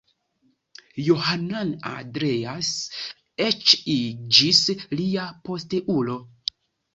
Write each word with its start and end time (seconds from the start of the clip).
Johann 1.07 1.67
Andreas 1.89 2.71
eĉ 3.49 3.75
iĝis 3.97 4.63
lia 5.03 5.27
posteulo. 5.51 6.19